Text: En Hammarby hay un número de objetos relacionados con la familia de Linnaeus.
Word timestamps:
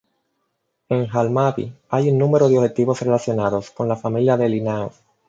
En 0.89 1.05
Hammarby 1.11 1.71
hay 1.89 2.09
un 2.09 2.17
número 2.17 2.49
de 2.49 2.57
objetos 2.57 3.01
relacionados 3.03 3.69
con 3.69 3.87
la 3.87 3.95
familia 3.95 4.35
de 4.35 4.49
Linnaeus. 4.49 4.95